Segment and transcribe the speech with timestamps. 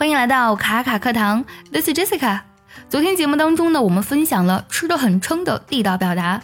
[0.00, 2.40] 欢迎来到卡卡课堂，This is Jessica。
[2.88, 6.40] 昨天节目当中呢，我们分享了吃的很撑的地道表达。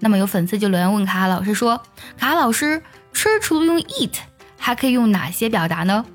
[0.00, 1.82] 那么有粉丝就留言问卡卡老师说
[2.16, 2.82] ：“卡卡老师，
[3.12, 4.12] 吃除了用 eat，
[4.58, 6.06] 还可以用哪些表达呢？”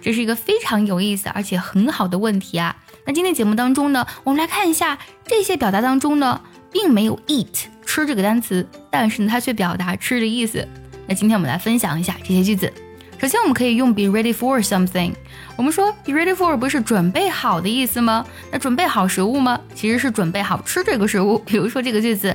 [0.00, 2.74] 这是一个非常有意思而且很好的问题啊。
[3.04, 6.40] 那今天节目当中呢，我们来看一下这些表达当中呢，
[6.72, 10.66] 并没有 eat 吃这个单词，但是呢，它却表达吃的意思。
[11.06, 12.72] 那今天我们来分享一下这些句子。
[13.20, 15.12] 首先，我们可以用 be ready for something。
[15.54, 18.24] 我们说 be ready for 不是准备好的意思吗？
[18.50, 19.60] 那准备好食物吗？
[19.74, 21.36] 其实是准备好吃这个食物。
[21.40, 22.34] 比如说这个句子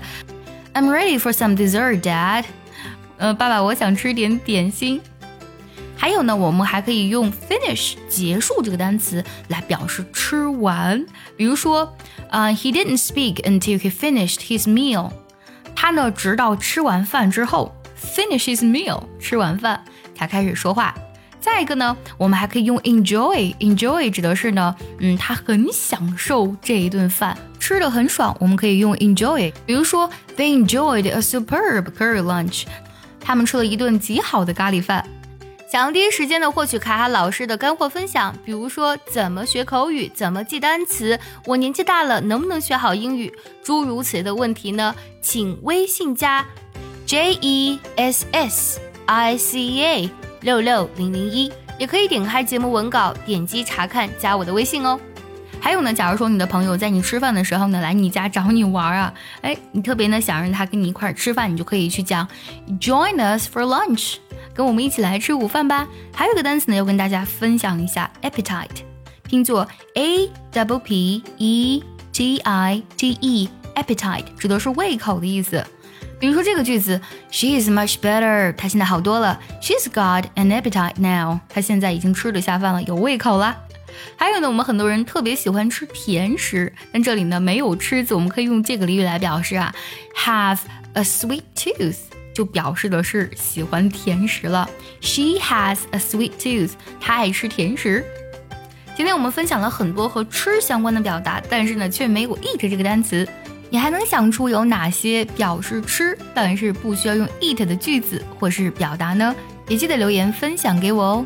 [0.76, 2.46] ，I'm ready for some dessert, Dad。
[3.18, 5.02] 呃，爸爸，我想吃点点心。
[5.98, 11.04] 还有呢，我们还可以用 finish 结束这个单词来表示吃完。
[11.36, 11.98] 比如说，
[12.30, 15.10] 呃，He didn't speak until he finished his meal。
[15.76, 19.84] 他呢，直到吃完饭之后，finish his meal，吃完饭。
[20.16, 20.96] 才开始说话。
[21.40, 28.36] 再一个呢，我们还可以用 enjoy，enjoy 指的是呢，嗯，他很享受这一顿饭，吃的很爽。
[28.40, 29.54] 我们可以用 enjoy。
[29.64, 32.64] 比如说，They enjoyed a superb curry lunch。
[33.20, 35.08] 他们吃了一顿极好的咖喱饭。
[35.72, 43.32] 想要第一时间的获取卡卡老师的干货分享，比如说怎么学口语，怎么记单词，我年纪大了能不能学好英语，
[43.64, 44.96] 诸如此类的问题呢？
[45.22, 46.46] 请微信加
[47.06, 48.80] J E S S。
[49.06, 50.10] I C A
[50.42, 55.00] 六六零零一，也可以点开节目文稿，点击查看，加我的微信哦。
[55.60, 62.28] 还有呢，假如说你的朋友在你吃饭的时候呢，来你家找你玩啊，哎，你特别呢想让他跟你一块儿吃饭，你就可以去讲
[62.80, 64.18] Join us for lunch，
[64.54, 65.88] 跟我们一起来吃午饭吧。
[66.14, 68.84] 还有个单词呢，要跟大家分享一下，appetite，
[69.28, 71.84] 拼作 A double P E
[72.14, 75.66] T I T E，appetite 指的是胃口的意思。
[76.20, 77.00] 比如说这个句子
[77.30, 79.40] ，She is much better，她现在好多了。
[79.62, 83.58] She's got an appetite now，她现在已经吃得下饭了，有胃口了。
[84.18, 89.74] 还有呢，我们很多人特别喜欢吃甜食，但这里呢没有吃字，我们可以用这个俚语来表示啊
[90.18, 90.60] ，have
[90.94, 91.98] a sweet tooth，
[92.34, 94.70] 就表示的是喜欢甜食了。
[95.02, 98.04] She has a sweet tooth，她爱吃甜食。
[98.96, 103.28] 今天我们分享了很多和吃相关的表达，但是呢却没有 eat 这个单词。
[103.76, 109.36] 你还能想出有哪些表示吃，但是不需要用 eat 的句子或是表达呢？
[109.68, 111.26] 也记得留言分享给我哦。